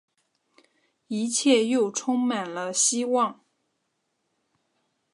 [1.05, 3.45] 一切又充满了希望